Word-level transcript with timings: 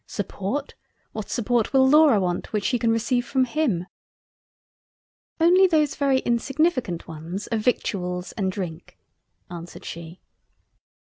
Support! 0.07 0.73
What 1.11 1.29
support 1.29 1.73
will 1.73 1.87
Laura 1.87 2.19
want 2.19 2.51
which 2.51 2.63
she 2.63 2.79
can 2.79 2.89
receive 2.89 3.23
from 3.23 3.45
him?" 3.45 3.85
"Only 5.39 5.67
those 5.67 5.93
very 5.93 6.21
insignificant 6.21 7.07
ones 7.07 7.45
of 7.45 7.59
Victuals 7.59 8.31
and 8.31 8.51
Drink." 8.51 8.97
(answered 9.47 9.85
she.) 9.85 10.19